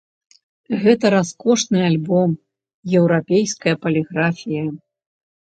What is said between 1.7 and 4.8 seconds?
альбом, еўрапейская паліграфія.